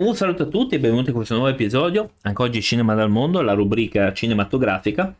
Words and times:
Un 0.00 0.16
saluto 0.16 0.44
a 0.44 0.46
tutti 0.46 0.76
e 0.76 0.78
benvenuti 0.78 1.10
in 1.10 1.14
questo 1.14 1.34
nuovo 1.34 1.50
episodio, 1.50 2.12
anche 2.22 2.40
oggi 2.40 2.62
Cinema 2.62 2.94
dal 2.94 3.10
Mondo, 3.10 3.42
la 3.42 3.52
rubrica 3.52 4.14
cinematografica, 4.14 5.14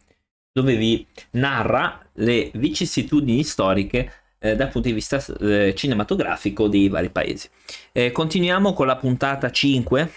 dove 0.51 0.75
vi 0.75 1.07
narra 1.33 2.03
le 2.15 2.51
vicissitudini 2.55 3.45
storiche 3.45 4.11
eh, 4.39 4.57
dal 4.57 4.71
punto 4.71 4.89
di 4.89 4.95
vista 4.95 5.23
eh, 5.39 5.75
cinematografico 5.77 6.67
dei 6.67 6.89
vari 6.89 7.11
paesi. 7.11 7.51
Eh, 7.93 8.11
continuiamo 8.11 8.73
con 8.73 8.87
la 8.87 8.97
puntata 8.97 9.51
5 9.51 10.13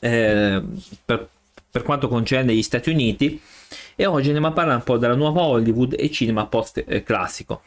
eh, 0.00 0.62
per, 1.04 1.28
per, 1.70 1.82
quanto 1.84 2.08
concerne 2.08 2.52
gli 2.56 2.62
Stati 2.62 2.90
Uniti 2.90 3.40
e 3.94 4.04
oggi 4.04 4.26
andiamo 4.26 4.48
a 4.48 4.52
parlare 4.52 4.78
un 4.78 4.82
po' 4.82 4.98
della 4.98 5.14
nuova 5.14 5.42
Hollywood 5.42 5.94
e 5.96 6.10
cinema 6.10 6.46
post-classico. 6.46 7.62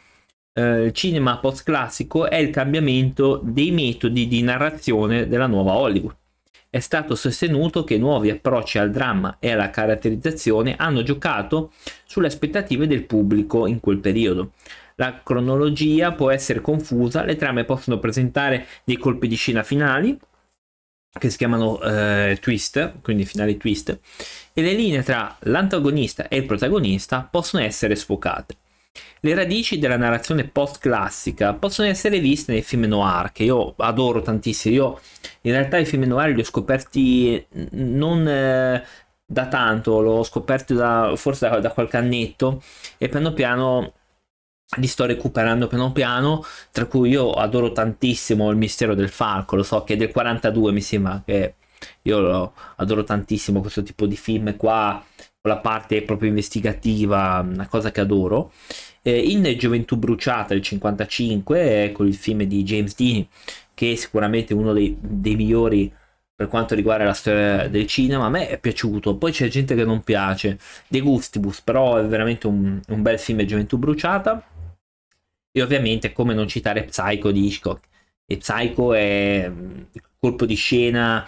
Eh, 0.58 0.90
cinema 0.92 1.38
post-classico 1.38 2.28
è 2.28 2.34
il 2.34 2.50
cambiamento 2.50 3.40
dei 3.44 3.70
metodi 3.70 4.26
di 4.26 4.42
narrazione 4.42 5.28
della 5.28 5.46
nuova 5.46 5.74
Hollywood. 5.74 6.16
È 6.68 6.80
stato 6.80 7.14
sostenuto 7.14 7.84
che 7.84 7.96
nuovi 7.96 8.28
approcci 8.28 8.76
al 8.78 8.90
dramma 8.90 9.36
e 9.38 9.52
alla 9.52 9.70
caratterizzazione 9.70 10.74
hanno 10.76 11.04
giocato 11.04 11.70
sulle 12.04 12.26
aspettative 12.26 12.88
del 12.88 13.04
pubblico 13.04 13.68
in 13.68 13.78
quel 13.78 13.98
periodo. 13.98 14.54
La 14.96 15.20
cronologia 15.22 16.10
può 16.10 16.28
essere 16.28 16.60
confusa, 16.60 17.22
le 17.22 17.36
trame 17.36 17.62
possono 17.62 18.00
presentare 18.00 18.66
dei 18.82 18.96
colpi 18.96 19.28
di 19.28 19.36
scena 19.36 19.62
finali, 19.62 20.18
che 21.16 21.30
si 21.30 21.36
chiamano 21.36 21.80
eh, 21.82 22.36
twist, 22.40 22.94
quindi 23.00 23.24
finali 23.24 23.56
twist, 23.56 23.96
e 24.52 24.60
le 24.60 24.72
linee 24.72 25.04
tra 25.04 25.36
l'antagonista 25.42 26.26
e 26.26 26.38
il 26.38 26.46
protagonista 26.46 27.28
possono 27.30 27.62
essere 27.62 27.94
sfocate. 27.94 28.56
Le 29.20 29.34
radici 29.34 29.78
della 29.78 29.96
narrazione 29.96 30.44
post-classica 30.44 31.54
possono 31.54 31.88
essere 31.88 32.20
viste 32.20 32.52
nei 32.52 32.62
film 32.62 32.84
noir, 32.84 33.32
che 33.32 33.44
io 33.44 33.74
adoro 33.76 34.22
tantissimo. 34.22 34.74
Io 34.74 35.00
in 35.42 35.52
realtà 35.52 35.78
i 35.78 35.84
film 35.84 36.04
noir 36.04 36.34
li 36.34 36.40
ho 36.40 36.44
scoperti 36.44 37.44
non 37.70 38.26
eh, 38.28 38.84
da 39.24 39.46
tanto, 39.48 40.00
l'ho 40.00 40.22
scoperto 40.22 40.74
da, 40.74 41.12
forse 41.16 41.48
da, 41.48 41.60
da 41.60 41.70
qualche 41.70 41.96
annetto 41.96 42.62
e 42.96 43.08
piano 43.08 43.32
piano 43.32 43.92
li 44.76 44.86
sto 44.86 45.06
recuperando 45.06 45.66
piano 45.66 45.92
piano, 45.92 46.44
tra 46.72 46.84
cui 46.86 47.10
io 47.10 47.32
adoro 47.32 47.72
tantissimo 47.72 48.50
il 48.50 48.56
mistero 48.56 48.94
del 48.94 49.08
falco, 49.08 49.56
lo 49.56 49.62
so 49.62 49.82
che 49.82 49.94
è 49.94 49.96
del 49.96 50.12
42 50.12 50.72
mi 50.72 50.82
sembra 50.82 51.22
che 51.24 51.54
io 52.02 52.52
adoro 52.76 53.04
tantissimo 53.04 53.60
questo 53.60 53.82
tipo 53.82 54.06
di 54.06 54.16
film 54.16 54.56
qua, 54.56 55.02
con 55.40 55.52
la 55.52 55.58
parte 55.58 56.02
proprio 56.02 56.28
investigativa, 56.28 57.44
una 57.48 57.68
cosa 57.68 57.90
che 57.90 58.00
adoro. 58.00 58.52
Eh, 59.08 59.30
in 59.30 59.54
Gioventù 59.56 59.96
bruciata 59.96 60.52
del 60.52 60.62
55, 60.62 61.92
con 61.94 62.06
il 62.06 62.14
film 62.14 62.42
di 62.42 62.62
James 62.62 62.94
Dean, 62.94 63.26
che 63.72 63.92
è 63.92 63.94
sicuramente 63.94 64.52
uno 64.52 64.74
dei, 64.74 64.96
dei 65.00 65.34
migliori 65.34 65.90
per 66.34 66.46
quanto 66.48 66.74
riguarda 66.74 67.04
la 67.04 67.14
storia 67.14 67.68
del 67.68 67.86
cinema, 67.86 68.26
a 68.26 68.28
me 68.28 68.48
è 68.48 68.58
piaciuto, 68.58 69.16
poi 69.16 69.32
c'è 69.32 69.48
gente 69.48 69.74
che 69.74 69.84
non 69.84 70.02
piace, 70.02 70.58
De 70.88 71.00
Gustibus, 71.00 71.62
però 71.62 71.96
è 71.96 72.04
veramente 72.06 72.46
un, 72.46 72.80
un 72.86 73.02
bel 73.02 73.18
film 73.18 73.42
Gioventù 73.44 73.78
bruciata 73.78 74.44
e 75.50 75.62
ovviamente 75.62 76.12
come 76.12 76.34
non 76.34 76.46
citare 76.46 76.84
Psycho 76.84 77.30
di 77.32 77.46
Hitchcock. 77.46 77.88
E 78.26 78.36
Psycho 78.36 78.92
è 78.92 79.48
mm, 79.50 79.80
il 79.92 80.02
colpo 80.18 80.44
di 80.46 80.54
scena 80.54 81.26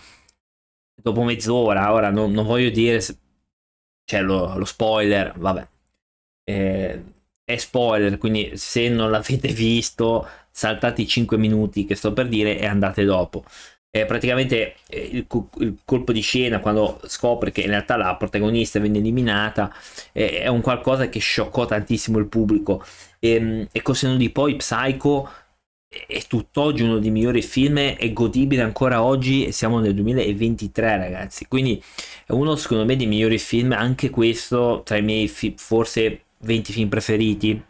dopo 0.94 1.22
mezz'ora. 1.24 1.92
Ora 1.92 2.10
non, 2.10 2.30
non 2.32 2.44
voglio 2.46 2.70
dire 2.70 3.00
se... 3.00 3.16
c'è 4.04 4.20
lo, 4.22 4.56
lo, 4.58 4.64
spoiler, 4.64 5.32
vabbè. 5.38 5.68
Eh, 6.44 7.02
è 7.52 7.56
spoiler, 7.56 8.18
quindi 8.18 8.52
se 8.54 8.88
non 8.88 9.10
l'avete 9.10 9.48
visto, 9.52 10.26
saltate 10.50 11.02
i 11.02 11.06
5 11.06 11.36
minuti 11.36 11.84
che 11.84 11.94
sto 11.94 12.12
per 12.12 12.28
dire 12.28 12.58
e 12.58 12.66
andate 12.66 13.04
dopo. 13.04 13.44
Eh, 13.92 14.06
praticamente 14.06 14.76
il, 14.90 15.26
il, 15.58 15.78
colpo 15.84 16.12
di 16.12 16.20
scena 16.20 16.60
quando 16.60 17.00
scopre 17.06 17.50
che 17.50 17.62
in 17.62 17.70
realtà 17.70 17.96
la 17.96 18.14
protagonista 18.14 18.78
viene 18.78 18.98
eliminata 18.98 19.74
eh, 20.12 20.42
è 20.42 20.46
un 20.46 20.60
qualcosa 20.60 21.08
che 21.08 21.18
scioccò 21.18 21.66
tantissimo 21.66 22.18
il 22.18 22.26
pubblico 22.26 22.84
e, 23.18 23.30
ehm, 23.34 23.68
e 23.72 23.82
col 23.82 23.96
senno 23.96 24.14
di 24.14 24.30
poi 24.30 24.54
Psycho 24.54 25.28
è 26.06 26.22
tutt'oggi 26.28 26.82
uno 26.82 27.00
dei 27.00 27.10
migliori 27.10 27.42
film, 27.42 27.78
è 27.78 28.12
godibile 28.12 28.62
ancora 28.62 29.02
oggi 29.02 29.46
e 29.46 29.50
siamo 29.50 29.80
nel 29.80 29.92
2023 29.94 30.96
ragazzi, 30.96 31.48
quindi 31.48 31.82
è 32.26 32.30
uno 32.30 32.54
secondo 32.54 32.84
me 32.84 32.94
dei 32.94 33.08
migliori 33.08 33.38
film, 33.38 33.72
anche 33.72 34.08
questo 34.08 34.82
tra 34.84 34.98
i 34.98 35.02
miei 35.02 35.26
fi- 35.26 35.54
forse 35.56 36.20
20 36.40 36.72
film 36.72 36.88
preferiti, 36.88 37.62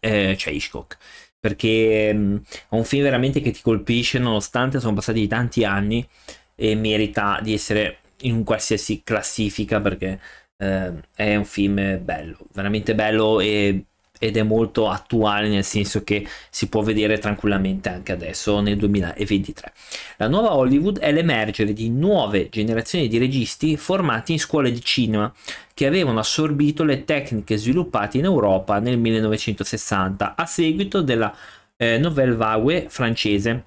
eh, 0.00 0.34
c'è 0.36 0.50
Hitchcock, 0.50 0.96
perché 1.38 2.10
um, 2.12 2.40
è 2.68 2.74
un 2.74 2.84
film 2.84 3.02
veramente 3.02 3.40
che 3.40 3.50
ti 3.50 3.60
colpisce 3.62 4.18
nonostante 4.18 4.80
sono 4.80 4.94
passati 4.94 5.26
tanti 5.26 5.64
anni 5.64 6.06
e 6.54 6.74
merita 6.74 7.38
di 7.42 7.52
essere 7.52 7.98
in 8.22 8.44
qualsiasi 8.44 9.02
classifica 9.04 9.80
perché 9.80 10.20
eh, 10.56 10.92
è 11.14 11.36
un 11.36 11.44
film 11.44 11.98
bello, 12.02 12.38
veramente 12.52 12.94
bello 12.94 13.40
e 13.40 13.84
ed 14.18 14.36
è 14.36 14.42
molto 14.42 14.88
attuale 14.88 15.48
nel 15.48 15.64
senso 15.64 16.02
che 16.02 16.26
si 16.50 16.68
può 16.68 16.82
vedere 16.82 17.18
tranquillamente 17.18 17.88
anche 17.88 18.12
adesso 18.12 18.60
nel 18.60 18.76
2023. 18.76 19.72
La 20.18 20.28
nuova 20.28 20.54
Hollywood 20.54 20.98
è 20.98 21.12
l'emergere 21.12 21.74
di 21.74 21.90
nuove 21.90 22.48
generazioni 22.48 23.06
di 23.06 23.18
registi 23.18 23.76
formati 23.76 24.32
in 24.32 24.38
scuole 24.38 24.72
di 24.72 24.80
cinema 24.80 25.30
che 25.74 25.86
avevano 25.86 26.20
assorbito 26.20 26.84
le 26.84 27.04
tecniche 27.04 27.58
sviluppate 27.58 28.16
in 28.16 28.24
Europa 28.24 28.78
nel 28.78 28.98
1960 28.98 30.34
a 30.34 30.46
seguito 30.46 31.02
della 31.02 31.34
eh, 31.76 31.98
Nouvelle 31.98 32.34
Vague 32.34 32.86
francese 32.88 33.64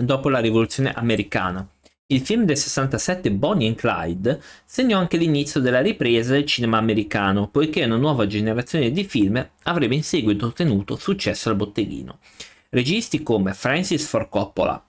dopo 0.00 0.28
la 0.28 0.38
rivoluzione 0.38 0.92
americana. 0.92 1.66
Il 2.08 2.20
film 2.20 2.44
del 2.44 2.56
67 2.56 3.32
Bonnie 3.32 3.66
and 3.66 3.76
Clyde 3.76 4.40
segnò 4.64 5.00
anche 5.00 5.16
l'inizio 5.16 5.58
della 5.58 5.80
ripresa 5.80 6.34
del 6.34 6.44
cinema 6.44 6.78
americano, 6.78 7.48
poiché 7.48 7.84
una 7.84 7.96
nuova 7.96 8.28
generazione 8.28 8.92
di 8.92 9.02
film 9.02 9.44
avrebbe 9.64 9.96
in 9.96 10.04
seguito 10.04 10.46
ottenuto 10.46 10.94
successo 10.94 11.48
al 11.48 11.56
botteghino. 11.56 12.20
Registi 12.68 13.24
come 13.24 13.54
Francis 13.54 14.06
Ford 14.06 14.28
Coppola, 14.28 14.80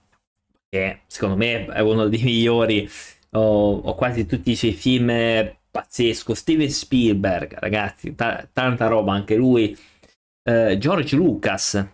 che 0.69 1.01
secondo 1.07 1.35
me 1.35 1.66
è 1.67 1.79
uno 1.79 2.07
dei 2.07 2.22
migliori, 2.22 2.89
ho, 3.31 3.78
ho 3.78 3.95
quasi 3.95 4.25
tutti 4.25 4.51
i 4.51 4.55
suoi 4.55 4.73
film 4.73 5.11
pazzesco, 5.69 6.33
Steven 6.33 6.69
Spielberg, 6.69 7.57
ragazzi, 7.59 8.16
t- 8.16 8.50
tanta 8.51 8.88
roba 8.88 9.13
anche 9.13 9.35
lui, 9.35 9.78
uh, 10.50 10.75
George 10.78 11.16
Lucas, 11.16 11.88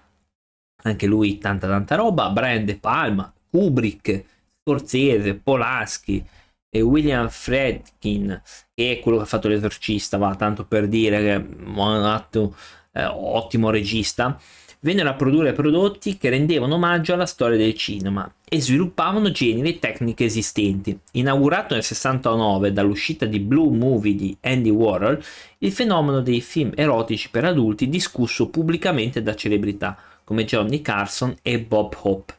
anche 0.83 1.05
lui 1.05 1.37
tanta 1.37 1.67
tanta 1.67 1.95
roba, 1.95 2.29
Brian 2.29 2.65
De 2.65 2.77
Palma, 2.77 3.33
Kubrick, 3.49 4.23
Scorsese, 4.61 5.35
Polaschi 5.35 6.25
e 6.69 6.81
William 6.81 7.29
Fredkin, 7.29 8.41
che 8.73 8.93
è 8.93 8.99
quello 8.99 9.17
che 9.17 9.23
ha 9.23 9.27
fatto 9.27 9.47
l'esorcista, 9.47 10.17
va 10.17 10.33
tanto 10.35 10.65
per 10.65 10.87
dire 10.87 11.19
che 11.19 11.33
è 11.33 11.37
un 11.37 12.03
atto, 12.05 12.55
eh, 12.93 13.05
ottimo 13.05 13.69
regista, 13.69 14.39
vennero 14.83 15.09
a 15.09 15.13
produrre 15.13 15.53
prodotti 15.53 16.17
che 16.17 16.29
rendevano 16.29 16.75
omaggio 16.75 17.13
alla 17.13 17.25
storia 17.25 17.57
del 17.57 17.73
cinema 17.73 18.31
e 18.47 18.61
sviluppavano 18.61 19.31
generi 19.31 19.69
e 19.69 19.79
tecniche 19.79 20.25
esistenti. 20.25 20.97
Inaugurato 21.13 21.73
nel 21.73 21.83
69 21.83 22.71
dall'uscita 22.71 23.25
di 23.25 23.39
Blue 23.39 23.75
Movie 23.75 24.15
di 24.15 24.37
Andy 24.41 24.69
Warhol, 24.69 25.23
il 25.59 25.71
fenomeno 25.71 26.21
dei 26.21 26.41
film 26.41 26.71
erotici 26.75 27.29
per 27.29 27.45
adulti 27.45 27.89
discusso 27.89 28.49
pubblicamente 28.49 29.23
da 29.23 29.35
celebrità 29.35 29.97
come 30.23 30.45
Johnny 30.45 30.81
Carson 30.81 31.35
e 31.41 31.59
Bob 31.59 31.95
Hope 32.01 32.35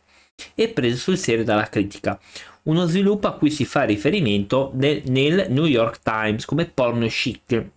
e 0.55 0.69
preso 0.69 0.97
sul 0.97 1.19
serio 1.19 1.45
dalla 1.45 1.69
critica. 1.69 2.19
Uno 2.65 2.87
sviluppo 2.87 3.27
a 3.27 3.33
cui 3.33 3.51
si 3.51 3.65
fa 3.65 3.83
riferimento 3.83 4.71
nel, 4.75 5.03
nel 5.07 5.47
New 5.51 5.67
York 5.67 6.01
Times 6.03 6.45
come 6.45 6.65
porno 6.67 7.07
chic 7.07 7.73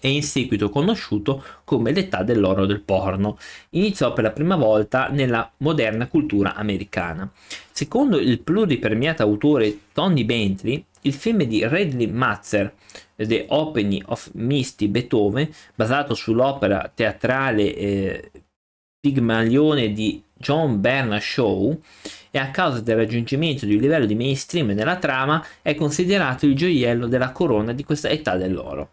e 0.00 0.10
in 0.10 0.22
seguito 0.22 0.70
conosciuto 0.70 1.42
come 1.64 1.92
l'età 1.92 2.22
dell'oro 2.22 2.66
del 2.66 2.80
porno. 2.80 3.38
Iniziò 3.70 4.12
per 4.12 4.24
la 4.24 4.30
prima 4.30 4.56
volta 4.56 5.08
nella 5.08 5.50
moderna 5.58 6.06
cultura 6.06 6.54
americana. 6.54 7.30
Secondo 7.70 8.18
il 8.18 8.40
pluripremiato 8.40 9.22
autore 9.22 9.78
Tony 9.92 10.24
Bentley, 10.24 10.84
il 11.02 11.14
film 11.14 11.42
di 11.44 11.66
Redley 11.66 12.06
Matzer, 12.06 12.74
The 13.16 13.46
Opening 13.48 14.04
of 14.06 14.30
Misty 14.34 14.88
Beethoven, 14.88 15.48
basato 15.74 16.14
sull'opera 16.14 16.90
teatrale 16.94 17.74
eh, 17.74 18.30
Pigmalione 19.00 19.92
di 19.92 20.22
John 20.32 20.80
Bernard 20.80 21.22
Shaw 21.22 21.76
e 22.30 22.38
a 22.38 22.50
causa 22.50 22.80
del 22.80 22.96
raggiungimento 22.96 23.66
di 23.66 23.74
un 23.74 23.80
livello 23.80 24.06
di 24.06 24.14
mainstream 24.14 24.68
nella 24.68 24.96
trama 24.96 25.44
è 25.60 25.74
considerato 25.74 26.46
il 26.46 26.54
gioiello 26.54 27.06
della 27.08 27.32
corona 27.32 27.72
di 27.72 27.84
questa 27.84 28.08
età 28.08 28.36
dell'oro. 28.36 28.90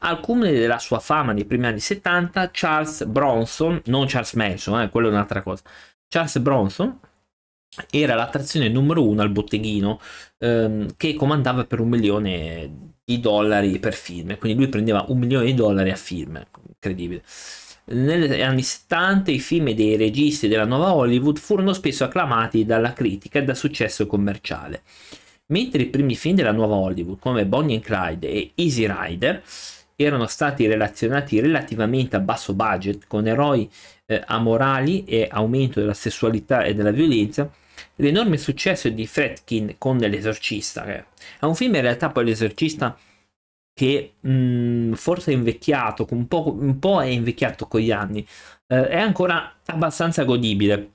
Al 0.00 0.20
culmine 0.20 0.52
della 0.52 0.78
sua 0.78 0.98
fama 1.00 1.32
nei 1.32 1.44
primi 1.44 1.66
anni 1.66 1.80
70, 1.80 2.50
Charles 2.52 3.04
Bronson, 3.04 3.80
non 3.86 4.06
Charles 4.06 4.32
Manson, 4.34 4.80
eh, 4.80 4.88
quello 4.88 5.08
è 5.08 5.10
un'altra 5.10 5.42
cosa, 5.42 5.62
Charles 6.08 6.38
Bronson 6.38 6.98
era 7.90 8.14
l'attrazione 8.14 8.68
numero 8.68 9.06
uno 9.06 9.22
al 9.22 9.30
botteghino 9.30 10.00
ehm, 10.38 10.94
che 10.96 11.14
comandava 11.14 11.64
per 11.64 11.80
un 11.80 11.88
milione 11.88 12.92
di 13.04 13.20
dollari 13.20 13.78
per 13.78 13.94
film, 13.94 14.36
quindi 14.38 14.58
lui 14.58 14.68
prendeva 14.68 15.04
un 15.08 15.18
milione 15.18 15.46
di 15.46 15.54
dollari 15.54 15.90
a 15.90 15.96
film, 15.96 16.42
incredibile. 16.66 17.22
negli 17.86 18.42
anni 18.42 18.62
70 18.62 19.30
i 19.30 19.38
film 19.38 19.70
dei 19.72 19.96
registi 19.96 20.48
della 20.48 20.64
nuova 20.64 20.94
Hollywood 20.94 21.38
furono 21.38 21.72
spesso 21.72 22.04
acclamati 22.04 22.64
dalla 22.64 22.92
critica 22.92 23.38
e 23.38 23.44
dal 23.44 23.56
successo 23.56 24.06
commerciale, 24.06 24.82
mentre 25.50 25.82
i 25.82 25.86
primi 25.86 26.14
film 26.14 26.34
della 26.34 26.52
nuova 26.52 26.76
Hollywood 26.76 27.18
come 27.18 27.46
Bonnie 27.46 27.76
and 27.76 27.84
Clyde 27.84 28.28
e 28.28 28.52
Easy 28.54 28.86
Rider 28.86 29.42
erano 29.96 30.26
stati 30.26 30.66
relazionati 30.66 31.40
relativamente 31.40 32.16
a 32.16 32.20
basso 32.20 32.54
budget 32.54 33.06
con 33.08 33.26
eroi 33.26 33.68
eh, 34.06 34.22
amorali 34.26 35.04
e 35.04 35.26
aumento 35.30 35.80
della 35.80 35.94
sessualità 35.94 36.62
e 36.62 36.74
della 36.74 36.92
violenza, 36.92 37.50
l'enorme 37.96 38.36
successo 38.36 38.88
di 38.88 39.06
Fredkin 39.06 39.74
con 39.76 39.96
L'esorcista, 39.96 40.84
che 40.84 41.04
è 41.40 41.44
un 41.44 41.54
film 41.56 41.74
in 41.74 41.80
realtà 41.80 42.10
poi 42.10 42.26
L'esorcista 42.26 42.96
che 43.74 44.14
mh, 44.20 44.30
mm, 44.30 44.92
forse 44.92 45.32
è 45.32 45.34
invecchiato, 45.34 46.06
un 46.10 46.28
po', 46.28 46.52
un 46.52 46.78
po', 46.78 47.00
è 47.00 47.06
invecchiato 47.06 47.66
con 47.66 47.80
gli 47.80 47.90
anni, 47.90 48.26
eh, 48.66 48.88
è 48.88 48.98
ancora 48.98 49.56
abbastanza 49.66 50.24
godibile 50.24 50.90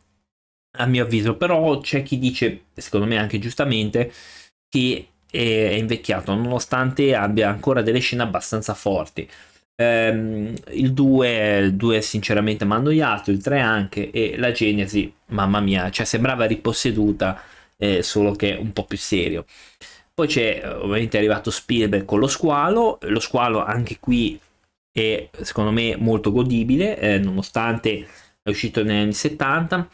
a 0.78 0.86
mio 0.86 1.04
avviso, 1.04 1.36
però 1.36 1.80
c'è 1.80 2.04
chi 2.04 2.18
dice, 2.20 2.66
secondo 2.74 3.06
me 3.06 3.18
anche 3.18 3.40
giustamente, 3.40 4.12
che 4.70 5.08
è 5.30 5.74
invecchiato 5.74 6.34
nonostante 6.36 7.16
abbia 7.16 7.50
ancora 7.50 7.81
delle 7.81 8.00
scene 8.00 8.24
abbastanza 8.24 8.74
forti. 8.74 9.28
Ehm, 9.75 10.54
il 10.72 10.94
2, 10.94 11.58
il 11.58 11.75
2 11.75 12.02
sinceramente 12.02 12.66
mi 12.66 12.74
ha 12.74 12.75
annoiato, 12.75 13.31
il 13.31 13.42
3 13.42 13.60
anche 13.60 14.12
e 14.12 14.36
la 14.38 14.52
Genesi, 14.52 15.12
mamma 15.28 15.60
mia, 15.60 15.90
cioè 15.90 16.06
sembrava 16.06 16.46
riposseduta, 16.46 17.42
eh, 17.78 18.04
solo 18.04 18.34
che 18.34 18.54
un 18.60 18.72
po' 18.74 18.86
più 18.86 18.98
serio. 18.98 19.46
Poi 20.14 20.28
c'è 20.28 20.62
ovviamente 20.78 21.18
è 21.18 21.20
arrivato 21.20 21.50
Spielberg 21.50 22.06
con 22.06 22.20
lo 22.20 22.28
squalo, 22.28 23.00
lo 23.02 23.20
squalo 23.20 23.64
anche 23.64 23.98
qui 24.00 24.40
è 24.92 25.30
secondo 25.42 25.72
me 25.72 25.96
molto 25.98 26.31
godibile, 26.31 27.00
eh, 27.00 27.18
nonostante 27.18 28.08
è 28.44 28.50
uscito 28.50 28.84
negli 28.84 29.02
anni 29.02 29.14
70. 29.14 29.90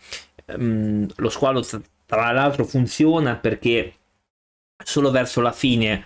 Um, 0.56 1.08
lo 1.16 1.30
squalo 1.30 1.64
tra 2.06 2.32
l'altro 2.32 2.66
funziona 2.66 3.36
perché 3.36 3.94
solo 4.84 5.12
verso 5.12 5.42
la 5.42 5.52
fine 5.52 6.06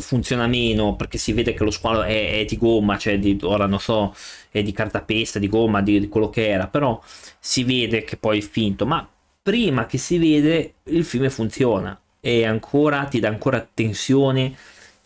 funziona 0.00 0.46
meno 0.46 0.96
perché 0.96 1.18
si 1.18 1.32
vede 1.32 1.54
che 1.54 1.64
lo 1.64 1.70
squalo 1.70 2.02
è, 2.02 2.40
è 2.40 2.44
di 2.44 2.56
gomma, 2.56 2.98
cioè 2.98 3.18
di, 3.18 3.38
ora 3.42 3.66
non 3.66 3.78
so, 3.78 4.14
è 4.50 4.62
di 4.62 4.72
cartapesta, 4.72 5.38
di 5.38 5.48
gomma, 5.48 5.82
di, 5.82 6.00
di, 6.00 6.08
quello 6.08 6.30
che 6.30 6.48
era, 6.48 6.66
però 6.66 7.00
si 7.38 7.64
vede 7.64 8.04
che 8.04 8.16
poi 8.16 8.38
è 8.38 8.42
finto, 8.42 8.86
ma 8.86 9.08
prima 9.42 9.86
che 9.86 9.98
si 9.98 10.18
vede 10.18 10.74
il 10.84 11.04
film 11.04 11.28
funziona 11.30 11.98
e 12.20 12.44
ancora 12.44 13.04
ti 13.04 13.20
dà 13.20 13.28
ancora 13.28 13.66
tensione 13.72 14.56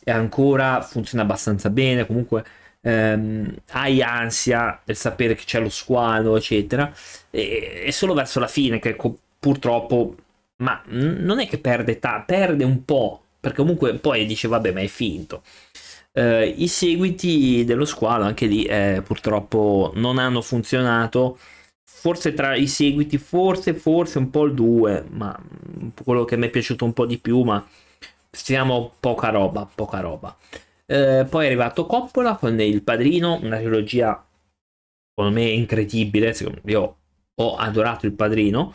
e 0.02 0.10
ancora 0.10 0.80
funziona 0.82 1.22
abbastanza 1.22 1.70
bene. 1.70 2.06
Comunque 2.06 2.44
ehm, 2.82 3.54
hai 3.70 4.02
ansia 4.02 4.80
del 4.84 4.96
sapere 4.96 5.34
che 5.34 5.44
c'è 5.44 5.60
lo 5.60 5.68
squalo 5.70 6.36
eccetera 6.36 6.92
e, 7.30 7.84
e 7.86 7.92
solo 7.92 8.14
verso 8.14 8.40
la 8.40 8.48
fine 8.48 8.78
che 8.78 8.96
purtroppo 9.38 10.16
ma 10.56 10.80
non 10.86 11.40
è 11.40 11.48
che 11.48 11.58
perde 11.58 11.98
ta- 11.98 12.22
perde 12.26 12.64
un 12.64 12.84
po' 12.84 13.22
perché 13.40 13.56
comunque 13.58 13.94
poi 13.94 14.26
dice 14.26 14.48
vabbè 14.48 14.72
ma 14.72 14.80
è 14.80 14.86
finto 14.86 15.42
eh, 16.12 16.46
i 16.56 16.68
seguiti 16.68 17.64
dello 17.64 17.84
squalo 17.84 18.24
anche 18.24 18.46
lì 18.46 18.64
eh, 18.64 19.02
purtroppo 19.04 19.92
non 19.96 20.18
hanno 20.18 20.42
funzionato 20.42 21.38
forse 21.84 22.34
tra 22.34 22.56
i 22.56 22.66
seguiti, 22.66 23.16
forse, 23.16 23.74
forse 23.74 24.18
un 24.18 24.28
po' 24.30 24.44
il 24.44 24.54
2, 24.54 25.04
ma 25.10 25.38
quello 26.02 26.24
che 26.24 26.36
mi 26.36 26.46
è 26.46 26.50
piaciuto 26.50 26.84
un 26.84 26.92
po' 26.92 27.06
di 27.06 27.18
più, 27.18 27.42
ma 27.42 27.64
siamo 28.30 28.92
poca 28.98 29.28
roba, 29.28 29.68
poca 29.72 30.00
roba. 30.00 30.36
Eh, 30.92 31.24
poi 31.24 31.44
è 31.44 31.46
arrivato 31.46 31.86
Coppola 31.86 32.36
con 32.36 32.60
Il 32.60 32.82
Padrino, 32.82 33.38
una 33.42 33.56
trilogia 33.56 34.22
secondo 35.08 35.38
me 35.40 35.48
incredibile, 35.48 36.36
io 36.66 36.96
ho 37.34 37.56
adorato 37.56 38.04
Il 38.04 38.12
Padrino. 38.12 38.74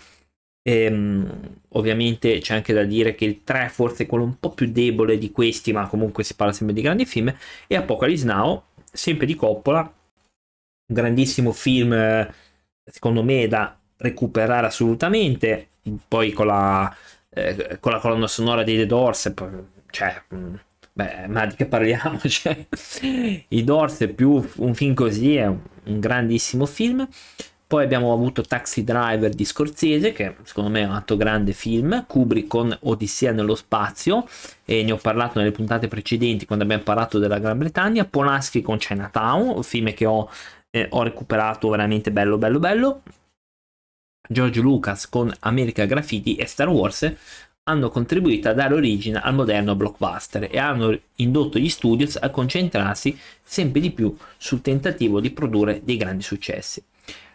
Ehm, 0.63 1.61
ovviamente 1.69 2.39
c'è 2.39 2.55
anche 2.55 2.73
da 2.73 2.83
dire 2.85 3.13
che 3.13 3.25
il 3.25 3.43
3 3.43 3.69
forse 3.69 4.03
è 4.03 4.07
quello 4.07 4.23
un 4.23 4.39
po' 4.39 4.49
più 4.51 4.71
debole 4.71 5.19
di 5.19 5.31
questi, 5.31 5.71
ma 5.71 5.87
comunque 5.87 6.23
si 6.23 6.35
parla 6.35 6.53
sempre 6.53 6.73
di 6.73 6.81
grandi 6.81 7.05
film. 7.05 7.31
E 7.67 7.75
Apocalypse 7.75 8.25
Now, 8.25 8.63
sempre 8.91 9.27
di 9.27 9.35
Coppola, 9.35 9.81
un 9.81 10.95
grandissimo 10.95 11.51
film 11.51 11.93
eh, 11.93 12.33
secondo 12.83 13.21
me 13.23 13.47
da 13.47 13.77
recuperare 13.97 14.65
assolutamente. 14.65 15.69
Poi 16.07 16.31
con 16.31 16.47
la, 16.47 16.95
eh, 17.29 17.77
con 17.79 17.91
la 17.91 17.99
colonna 17.99 18.27
sonora 18.27 18.63
dei 18.63 18.77
The 18.77 18.85
Doors, 18.87 19.33
cioè, 19.91 20.23
mm, 20.33 20.55
beh, 20.97 21.27
ma 21.27 21.45
di 21.45 21.55
che 21.55 21.65
parliamo? 21.65 22.19
Cioè, 22.27 22.65
I 23.49 23.63
Doors 23.63 24.11
più 24.15 24.43
un 24.55 24.73
film 24.73 24.93
così 24.93 25.35
è 25.35 25.45
un, 25.45 25.59
grandissimo 25.83 26.65
film. 26.65 27.07
Poi 27.67 27.83
abbiamo 27.83 28.13
avuto 28.13 28.43
Taxi 28.43 28.83
Driver 28.83 29.29
di 29.29 29.43
Scorsese, 29.43 30.13
che 30.13 30.35
secondo 30.43 30.69
me 30.69 30.81
è 30.81 30.85
un 30.85 30.93
altro 30.93 31.17
grande 31.17 31.51
film, 31.51 32.05
Kubrick 32.07 32.47
con 32.47 32.77
Odissea 32.81 33.33
nello 33.33 33.55
spazio, 33.55 34.25
e 34.63 34.83
ne 34.83 34.93
ho 34.93 34.97
parlato 34.97 35.37
nelle 35.37 35.51
puntate 35.51 35.89
precedenti 35.89 36.45
quando 36.45 36.63
abbiamo 36.63 36.83
parlato 36.83 37.19
della 37.19 37.39
Gran 37.39 37.57
Bretagna, 37.57 38.05
Polanski 38.05 38.61
con 38.61 38.77
Chinatown, 38.77 39.49
un 39.49 39.63
film 39.63 39.93
che 39.93 40.05
ho 40.05 40.29
eh, 40.71 40.87
ho 40.91 41.03
recuperato 41.03 41.69
veramente 41.69 42.11
bello 42.11 42.37
bello 42.37 42.59
bello. 42.59 43.01
George 44.29 44.59
Lucas 44.59 45.07
con 45.07 45.33
America 45.41 45.85
Graffiti 45.85 46.35
e 46.35 46.45
Star 46.45 46.67
Wars 46.67 47.15
hanno 47.67 47.89
contribuito 47.89 48.49
a 48.49 48.53
dare 48.53 48.73
origine 48.73 49.19
al 49.19 49.35
moderno 49.35 49.75
blockbuster 49.75 50.47
e 50.49 50.57
hanno 50.57 50.97
indotto 51.15 51.59
gli 51.59 51.69
studios 51.69 52.17
a 52.19 52.29
concentrarsi 52.29 53.17
sempre 53.43 53.81
di 53.81 53.91
più 53.91 54.15
sul 54.37 54.61
tentativo 54.61 55.19
di 55.19 55.31
produrre 55.31 55.81
dei 55.83 55.97
grandi 55.97 56.23
successi. 56.23 56.81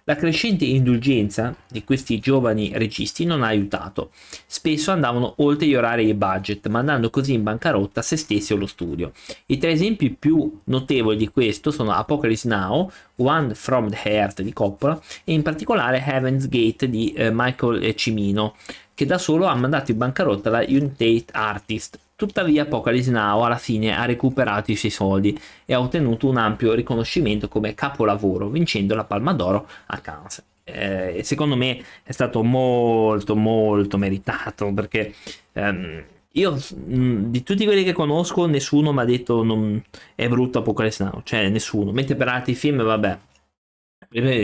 La 0.05 0.17
crescente 0.17 0.65
indulgenza 0.65 1.55
di 1.69 1.85
questi 1.85 2.19
giovani 2.19 2.73
registi 2.75 3.25
non 3.25 3.45
ha 3.45 3.47
aiutato. 3.47 4.11
Spesso 4.47 4.91
andavano 4.91 5.35
oltre 5.37 5.69
gli 5.69 5.77
orari 5.77 6.07
e 6.07 6.09
i 6.09 6.15
budget, 6.15 6.67
mandando 6.67 7.09
così 7.09 7.35
in 7.35 7.45
bancarotta 7.45 8.03
se 8.03 8.17
stessi 8.17 8.53
o 8.53 8.57
lo 8.57 8.67
studio. 8.67 9.13
I 9.47 9.59
tre 9.59 9.71
esempi 9.71 10.11
più 10.11 10.59
notevoli 10.65 11.17
di 11.17 11.29
questo 11.29 11.71
sono 11.71 11.93
Apocalypse 11.93 12.49
Now, 12.49 12.91
One 13.23 13.55
from 13.55 13.91
the 13.91 13.99
Heart 14.05 14.43
di 14.43 14.53
Coppola 14.53 15.01
e 15.25 15.33
in 15.33 15.43
particolare 15.43 16.03
Heaven's 16.05 16.49
Gate 16.49 16.89
di 16.89 17.13
eh, 17.13 17.31
Michael 17.33 17.95
Cimino, 17.95 18.57
che 18.95 19.07
da 19.07 19.19
solo 19.19 19.47
ha 19.47 19.55
mandato 19.55 19.91
in 19.91 19.99
bancarotta 19.99 20.51
la 20.51 20.65
United 20.67 21.31
Artist, 21.33 21.99
Tuttavia 22.23 22.63
Apocalypse 22.63 23.11
Now 23.11 23.43
alla 23.43 23.57
fine 23.57 23.97
ha 23.97 24.05
recuperato 24.05 24.71
i 24.71 24.77
suoi 24.77 24.93
soldi 24.93 25.37
e 25.65 25.75
ha 25.75 25.81
ottenuto 25.81 26.29
un 26.29 26.37
ampio 26.37 26.73
riconoscimento 26.73 27.49
come 27.49 27.75
capolavoro, 27.75 28.49
vincendo 28.49 28.95
la 28.95 29.03
Palma 29.03 29.33
d'Oro 29.33 29.67
a 29.87 29.99
Cannes. 29.99 30.41
Eh, 30.63 31.23
secondo 31.25 31.57
me 31.57 31.83
è 32.05 32.13
stato 32.13 32.45
molto 32.45 33.35
molto 33.35 33.99
meritato 33.99 34.73
perché 34.73 35.13
ehm, 35.53 36.05
io 36.33 36.59
mm, 36.75 37.31
di 37.31 37.43
tutti 37.43 37.65
quelli 37.65 37.85
che 37.85 37.93
conosco 37.93 38.47
nessuno 38.47 38.93
mi 38.93 39.01
ha 39.01 39.05
detto 39.05 39.43
non, 39.43 39.83
è 40.15 40.29
brutto 40.29 40.59
Apocalypse 40.59 41.05
Now, 41.05 41.21
cioè 41.25 41.49
nessuno, 41.49 41.93
mentre 41.93 42.15
per 42.17 42.29
altri 42.29 42.55
film 42.55 42.83
vabbè 42.83 43.19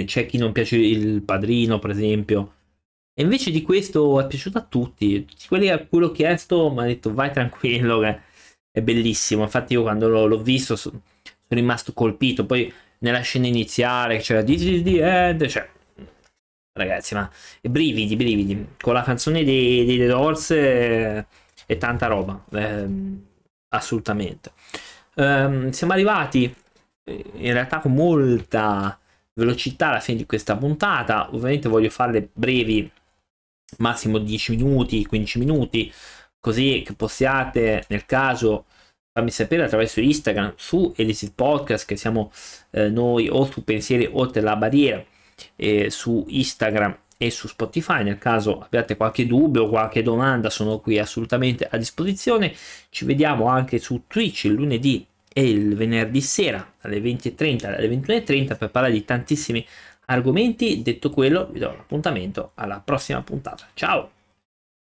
c'è 0.04 0.26
chi 0.26 0.38
non 0.38 0.52
piace 0.52 0.76
il 0.76 1.22
padrino 1.22 1.78
per 1.78 1.90
esempio 1.90 2.52
e 3.18 3.22
invece 3.22 3.50
di 3.50 3.62
questo 3.62 4.20
è 4.20 4.28
piaciuto 4.28 4.58
a 4.58 4.62
tutti. 4.62 5.24
Tutti 5.24 5.48
quelli 5.48 5.68
a 5.70 5.84
cui 5.84 5.98
l'ho 5.98 6.12
chiesto 6.12 6.70
mi 6.70 6.78
hanno 6.78 6.86
detto 6.86 7.12
vai 7.12 7.32
tranquillo, 7.32 7.98
che 7.98 8.20
è 8.70 8.80
bellissimo. 8.80 9.42
Infatti 9.42 9.72
io 9.72 9.82
quando 9.82 10.08
l'ho, 10.08 10.26
l'ho 10.26 10.40
visto 10.40 10.76
sono, 10.76 11.02
rimasto 11.48 11.92
colpito. 11.92 12.46
Poi 12.46 12.72
nella 12.98 13.18
scena 13.22 13.48
iniziale 13.48 14.18
c'era 14.18 14.44
This 14.44 14.62
is 14.62 15.50
cioè 15.50 15.68
ragazzi, 16.74 17.14
ma 17.14 17.28
brividi, 17.60 18.14
brividi. 18.14 18.66
Con 18.80 18.94
la 18.94 19.02
canzone 19.02 19.42
dei, 19.42 19.84
dei 19.84 19.98
The 19.98 20.06
Doors 20.06 20.52
è, 20.52 21.26
è 21.68 21.76
tanta 21.76 22.06
roba, 22.06 22.42
eh, 22.52 22.88
assolutamente. 23.68 24.52
Um, 25.16 25.68
siamo 25.68 25.92
arrivati 25.92 26.44
eh, 27.04 27.24
in 27.34 27.52
realtà 27.52 27.80
con 27.80 27.92
molta 27.92 28.98
velocità 29.34 29.88
alla 29.88 30.00
fine 30.00 30.16
di 30.16 30.24
questa 30.24 30.56
puntata. 30.56 31.28
Ovviamente 31.34 31.68
voglio 31.68 31.90
farle 31.90 32.30
brevi 32.32 32.90
massimo 33.78 34.16
10 34.16 34.52
minuti, 34.52 35.04
15 35.04 35.38
minuti, 35.40 35.92
così 36.40 36.82
che 36.86 36.94
possiate 36.94 37.84
nel 37.88 38.06
caso 38.06 38.64
farmi 39.12 39.30
sapere 39.30 39.64
attraverso 39.64 40.00
Instagram 40.00 40.54
su 40.56 40.94
Elisit 40.96 41.34
Podcast 41.34 41.86
che 41.86 41.96
siamo 41.96 42.32
eh, 42.70 42.88
noi 42.88 43.28
o 43.28 43.44
su 43.44 43.62
Pensieri 43.62 44.08
oltre 44.10 44.40
la 44.40 44.56
barriera 44.56 45.04
eh, 45.56 45.90
su 45.90 46.24
Instagram 46.28 46.96
e 47.18 47.30
su 47.30 47.48
Spotify 47.48 48.02
nel 48.02 48.16
caso 48.16 48.60
abbiate 48.60 48.96
qualche 48.96 49.26
dubbio 49.26 49.64
o 49.64 49.68
qualche 49.68 50.02
domanda 50.02 50.48
sono 50.48 50.78
qui 50.78 50.98
assolutamente 50.98 51.68
a 51.68 51.76
disposizione 51.76 52.54
ci 52.88 53.04
vediamo 53.04 53.46
anche 53.48 53.78
su 53.78 54.04
Twitch 54.06 54.44
il 54.44 54.52
lunedì 54.52 55.04
e 55.30 55.48
il 55.48 55.74
venerdì 55.74 56.20
sera 56.22 56.74
alle 56.80 57.00
20.30 57.00 57.66
alle 57.66 57.88
21.30 57.88 58.56
per 58.56 58.70
parlare 58.70 58.92
di 58.92 59.04
tantissimi 59.04 59.66
argomenti. 60.08 60.82
Detto 60.82 61.10
quello, 61.10 61.48
vi 61.50 61.58
do 61.58 61.68
l'appuntamento 61.68 62.52
alla 62.54 62.80
prossima 62.84 63.22
puntata. 63.22 63.66
Ciao! 63.74 64.17